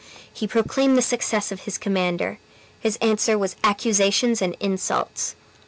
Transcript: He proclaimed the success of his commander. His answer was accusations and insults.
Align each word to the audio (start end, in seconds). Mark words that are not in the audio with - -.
He 0.33 0.47
proclaimed 0.47 0.97
the 0.97 1.01
success 1.03 1.51
of 1.51 1.59
his 1.61 1.77
commander. 1.77 2.39
His 2.79 2.95
answer 3.03 3.37
was 3.37 3.55
accusations 3.63 4.41
and 4.41 4.57
insults. 4.59 5.35